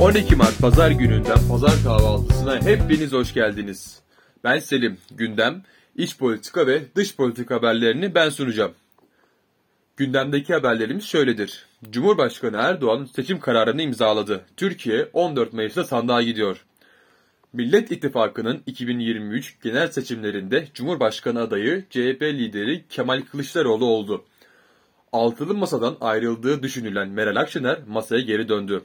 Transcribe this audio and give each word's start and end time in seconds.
12 0.00 0.36
Mart 0.36 0.58
Pazar 0.58 0.90
gününden 0.90 1.38
Pazar 1.50 1.82
kahvaltısına 1.84 2.62
hepiniz 2.62 3.12
hoş 3.12 3.34
geldiniz. 3.34 4.00
Ben 4.44 4.58
Selim, 4.58 4.98
gündem, 5.10 5.62
iç 5.96 6.18
politika 6.18 6.66
ve 6.66 6.82
dış 6.96 7.16
politika 7.16 7.54
haberlerini 7.54 8.14
ben 8.14 8.28
sunacağım. 8.28 8.72
Gündemdeki 9.96 10.54
haberlerimiz 10.54 11.04
şöyledir. 11.04 11.66
Cumhurbaşkanı 11.90 12.56
Erdoğan 12.56 13.08
seçim 13.16 13.40
kararını 13.40 13.82
imzaladı. 13.82 14.44
Türkiye 14.56 15.08
14 15.12 15.52
Mayıs'ta 15.52 15.84
sandığa 15.84 16.22
gidiyor. 16.22 16.64
Millet 17.52 17.90
İttifakı'nın 17.90 18.62
2023 18.66 19.62
genel 19.62 19.88
seçimlerinde 19.88 20.68
Cumhurbaşkanı 20.74 21.40
adayı 21.40 21.84
CHP 21.90 22.22
lideri 22.22 22.84
Kemal 22.88 23.22
Kılıçdaroğlu 23.22 23.86
oldu. 23.86 24.24
Altılı 25.12 25.54
masadan 25.54 25.96
ayrıldığı 26.00 26.62
düşünülen 26.62 27.08
Meral 27.08 27.36
Akşener 27.36 27.78
masaya 27.88 28.20
geri 28.20 28.48
döndü. 28.48 28.82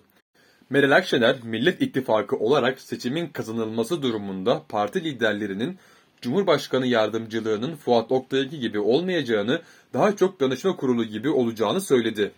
Meral 0.72 0.92
Akşener, 0.92 1.36
Millet 1.44 1.82
İttifakı 1.82 2.36
olarak 2.36 2.80
seçimin 2.80 3.28
kazanılması 3.28 4.02
durumunda 4.02 4.64
parti 4.70 5.04
liderlerinin 5.04 5.78
Cumhurbaşkanı 6.22 6.88
yardımcılığının 6.88 7.76
Fuat 7.76 8.12
Oktay'ınki 8.12 8.60
gibi 8.60 8.80
olmayacağını, 8.80 9.62
daha 9.94 10.16
çok 10.16 10.40
danışma 10.40 10.76
kurulu 10.76 11.04
gibi 11.04 11.30
olacağını 11.30 11.82
söyledi. 11.82 12.32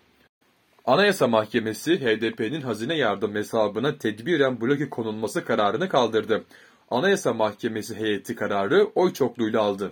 Anayasa 0.85 1.27
Mahkemesi 1.27 1.99
HDP'nin 1.99 2.61
hazine 2.61 2.95
yardım 2.95 3.35
hesabına 3.35 3.97
tedbiren 3.97 4.61
bloke 4.61 4.89
konulması 4.89 5.45
kararını 5.45 5.89
kaldırdı. 5.89 6.43
Anayasa 6.91 7.33
Mahkemesi 7.33 7.95
heyeti 7.95 8.35
kararı 8.35 8.87
oy 8.95 9.13
çokluğuyla 9.13 9.61
aldı. 9.61 9.91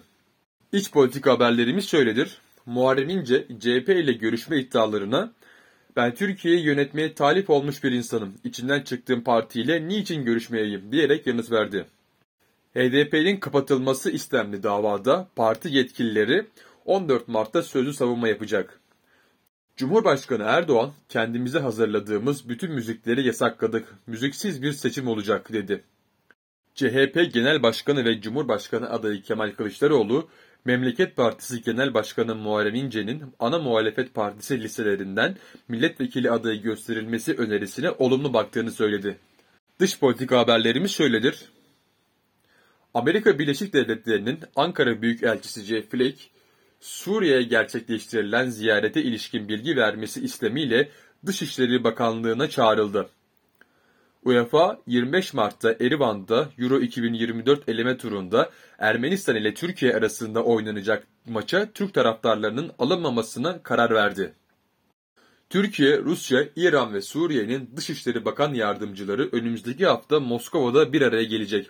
İç 0.72 0.92
politika 0.92 1.32
haberlerimiz 1.32 1.90
şöyledir. 1.90 2.38
Muharrem 2.66 3.10
İnce, 3.10 3.48
CHP 3.60 3.90
ile 3.90 4.14
görüşme 4.14 4.58
iddialarına 4.58 5.32
ben 5.96 6.16
Türkiye'yi 6.16 6.64
yönetmeye 6.64 7.14
talip 7.14 7.50
olmuş 7.50 7.84
bir 7.84 7.92
insanım. 7.92 8.34
İçinden 8.44 8.82
çıktığım 8.82 9.24
partiyle 9.24 9.88
niçin 9.88 10.26
görüşmeyeyim 10.26 10.92
diyerek 10.92 11.28
yanıt 11.28 11.52
verdi. 11.52 11.86
HDP'nin 12.76 13.38
kapatılması 13.38 14.12
istemli 14.12 14.64
davada 14.64 15.28
parti 15.36 15.70
yetkilileri 15.70 16.48
14 16.86 17.28
Mart'ta 17.28 17.64
sözlü 17.64 17.94
savunma 17.94 18.28
yapacak. 18.28 18.80
Cumhurbaşkanı 19.76 20.44
Erdoğan, 20.44 20.92
kendimize 21.10 21.60
hazırladığımız 21.60 22.50
bütün 22.50 22.72
müzikleri 22.72 23.28
yasakladık, 23.28 23.96
müziksiz 24.08 24.62
bir 24.62 24.72
seçim 24.72 25.08
olacak 25.08 25.54
dedi. 25.54 25.84
CHP 26.76 27.34
Genel 27.34 27.64
Başkanı 27.64 28.06
ve 28.06 28.22
Cumhurbaşkanı 28.22 28.90
adayı 28.90 29.22
Kemal 29.22 29.52
Kılıçdaroğlu, 29.52 30.30
Memleket 30.66 31.16
Partisi 31.16 31.62
Genel 31.62 31.94
Başkanı 31.94 32.36
Muharrem 32.36 32.76
İnce'nin 32.76 33.24
ana 33.40 33.60
muhalefet 33.60 34.14
partisi 34.14 34.62
listelerinden 34.62 35.38
milletvekili 35.68 36.32
adayı 36.32 36.62
gösterilmesi 36.62 37.34
önerisine 37.34 37.92
olumlu 37.92 38.34
baktığını 38.34 38.72
söyledi. 38.72 39.18
Dış 39.80 40.00
politika 40.00 40.40
haberlerimiz 40.40 40.92
şöyledir. 40.92 41.52
Amerika 42.94 43.40
Birleşik 43.40 43.74
Devletleri'nin 43.74 44.40
Ankara 44.56 45.02
Büyükelçisi 45.02 45.62
Jeff 45.62 45.90
Flake, 45.92 46.22
Suriye'ye 46.80 47.44
gerçekleştirilen 47.44 48.50
ziyarete 48.50 49.04
ilişkin 49.04 49.48
bilgi 49.48 49.76
vermesi 49.76 50.22
istemiyle 50.22 50.90
Dışişleri 51.26 51.84
Bakanlığı'na 51.84 52.50
çağrıldı. 52.50 53.10
UEFA 54.26 54.78
25 54.88 55.34
Mart'ta 55.34 55.76
Erivan'da 55.80 56.50
Euro 56.58 56.80
2024 56.80 57.70
eleme 57.70 57.98
turunda 57.98 58.50
Ermenistan 58.80 59.36
ile 59.36 59.54
Türkiye 59.54 59.96
arasında 59.96 60.44
oynanacak 60.44 61.08
maça 61.26 61.72
Türk 61.74 61.94
taraftarlarının 61.94 62.72
alınmamasına 62.80 63.64
karar 63.64 63.92
verdi. 63.92 64.34
Türkiye, 65.50 65.98
Rusya, 65.98 66.48
İran 66.56 66.94
ve 66.94 67.02
Suriye'nin 67.02 67.70
Dışişleri 67.78 68.26
Bakan 68.26 68.54
Yardımcıları 68.54 69.30
önümüzdeki 69.32 69.86
hafta 69.86 70.20
Moskova'da 70.20 70.94
bir 70.94 71.02
araya 71.02 71.24
gelecek. 71.24 71.70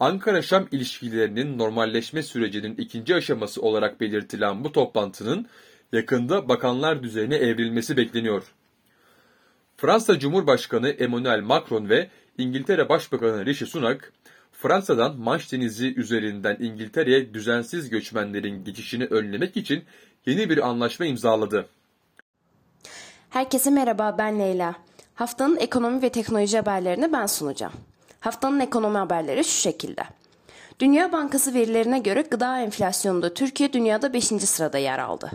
Ankara-Şam 0.00 0.68
ilişkilerinin 0.72 1.58
normalleşme 1.58 2.22
sürecinin 2.22 2.76
ikinci 2.76 3.14
aşaması 3.14 3.62
olarak 3.62 4.00
belirtilen 4.00 4.64
bu 4.64 4.72
toplantının 4.72 5.46
yakında 5.92 6.48
bakanlar 6.48 7.02
düzeyine 7.02 7.36
evrilmesi 7.36 7.96
bekleniyor. 7.96 8.42
Fransa 9.76 10.18
Cumhurbaşkanı 10.18 10.88
Emmanuel 10.88 11.40
Macron 11.40 11.88
ve 11.88 12.08
İngiltere 12.38 12.88
Başbakanı 12.88 13.46
Rishi 13.46 13.66
Sunak, 13.66 14.12
Fransa'dan 14.52 15.16
Manş 15.16 15.52
Denizi 15.52 15.94
üzerinden 15.94 16.56
İngiltere'ye 16.60 17.34
düzensiz 17.34 17.90
göçmenlerin 17.90 18.64
geçişini 18.64 19.04
önlemek 19.04 19.56
için 19.56 19.84
yeni 20.26 20.50
bir 20.50 20.68
anlaşma 20.68 21.06
imzaladı. 21.06 21.68
Herkese 23.30 23.70
merhaba 23.70 24.14
ben 24.18 24.38
Leyla. 24.38 24.74
Haftanın 25.14 25.56
ekonomi 25.56 26.02
ve 26.02 26.08
teknoloji 26.08 26.56
haberlerini 26.56 27.12
ben 27.12 27.26
sunacağım. 27.26 27.72
Haftanın 28.20 28.60
ekonomi 28.60 28.98
haberleri 28.98 29.44
şu 29.44 29.60
şekilde. 29.60 30.04
Dünya 30.80 31.12
Bankası 31.12 31.54
verilerine 31.54 31.98
göre 31.98 32.22
gıda 32.22 32.60
enflasyonunda 32.60 33.34
Türkiye 33.34 33.72
dünyada 33.72 34.12
5. 34.12 34.24
sırada 34.24 34.78
yer 34.78 34.98
aldı. 34.98 35.30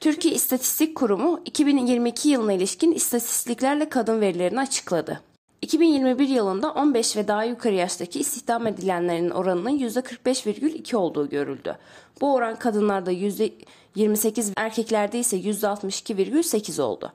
Türkiye 0.00 0.34
İstatistik 0.34 0.96
Kurumu 0.96 1.40
2022 1.44 2.28
yılına 2.28 2.52
ilişkin 2.52 2.92
istatistiklerle 2.92 3.88
kadın 3.88 4.20
verilerini 4.20 4.60
açıkladı. 4.60 5.20
2021 5.62 6.28
yılında 6.28 6.70
15 6.72 7.16
ve 7.16 7.28
daha 7.28 7.44
yukarı 7.44 7.74
yaştaki 7.74 8.20
istihdam 8.20 8.66
edilenlerin 8.66 9.30
oranının 9.30 9.78
%45,2 9.78 10.96
olduğu 10.96 11.28
görüldü. 11.28 11.76
Bu 12.20 12.34
oran 12.34 12.58
kadınlarda 12.58 13.12
%28, 13.12 14.52
erkeklerde 14.56 15.18
ise 15.18 15.36
%62,8 15.36 16.82
oldu. 16.82 17.12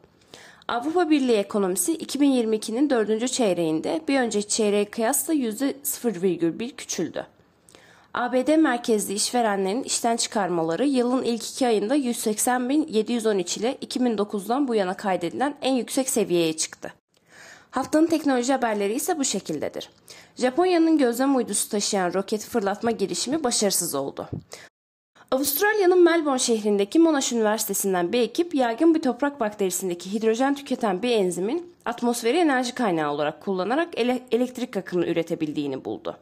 Avrupa 0.67 1.09
Birliği 1.09 1.37
ekonomisi 1.37 1.97
2022'nin 1.97 2.89
dördüncü 2.89 3.27
çeyreğinde 3.27 4.01
bir 4.07 4.19
önceki 4.19 4.47
çeyreğe 4.47 4.85
kıyasla 4.85 5.33
%0,1 5.33 6.75
küçüldü. 6.75 7.25
ABD 8.13 8.55
merkezli 8.57 9.13
işverenlerin 9.13 9.83
işten 9.83 10.17
çıkarmaları 10.17 10.85
yılın 10.85 11.23
ilk 11.23 11.49
iki 11.49 11.67
ayında 11.67 11.97
180.713 11.97 13.59
ile 13.59 13.77
2009'dan 13.85 14.67
bu 14.67 14.75
yana 14.75 14.93
kaydedilen 14.93 15.55
en 15.61 15.73
yüksek 15.73 16.09
seviyeye 16.09 16.57
çıktı. 16.57 16.93
Haftanın 17.71 18.07
teknoloji 18.07 18.53
haberleri 18.53 18.93
ise 18.93 19.19
bu 19.19 19.23
şekildedir. 19.23 19.89
Japonya'nın 20.35 20.97
gözlem 20.97 21.35
uydusu 21.35 21.69
taşıyan 21.69 22.13
roket 22.13 22.45
fırlatma 22.45 22.91
girişimi 22.91 23.43
başarısız 23.43 23.95
oldu. 23.95 24.29
Avustralya'nın 25.31 26.03
Melbourne 26.03 26.39
şehrindeki 26.39 26.99
Monash 26.99 27.33
Üniversitesi'nden 27.33 28.13
bir 28.13 28.21
ekip 28.21 28.55
yaygın 28.55 28.95
bir 28.95 29.01
toprak 29.01 29.39
bakterisindeki 29.39 30.13
hidrojen 30.13 30.55
tüketen 30.55 31.01
bir 31.01 31.11
enzimin 31.11 31.73
atmosferi 31.85 32.37
enerji 32.37 32.75
kaynağı 32.75 33.11
olarak 33.11 33.41
kullanarak 33.41 33.99
ele- 33.99 34.23
elektrik 34.31 34.77
akımı 34.77 35.05
üretebildiğini 35.05 35.85
buldu. 35.85 36.17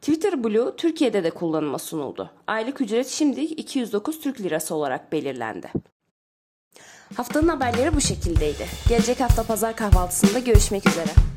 Twitter 0.00 0.44
Blue 0.44 0.76
Türkiye'de 0.76 1.24
de 1.24 1.30
kullanıma 1.30 1.78
sunuldu. 1.78 2.30
Aylık 2.46 2.80
ücret 2.80 3.08
şimdi 3.08 3.40
209 3.40 4.20
Türk 4.20 4.40
Lirası 4.40 4.74
olarak 4.74 5.12
belirlendi. 5.12 5.72
Haftanın 7.16 7.48
haberleri 7.48 7.94
bu 7.96 8.00
şekildeydi. 8.00 8.66
Gelecek 8.88 9.20
hafta 9.20 9.42
pazar 9.42 9.76
kahvaltısında 9.76 10.38
görüşmek 10.38 10.88
üzere. 10.88 11.29